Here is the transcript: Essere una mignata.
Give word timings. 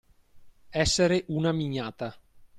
Essere 0.71 1.25
una 1.27 1.51
mignata. 1.51 2.17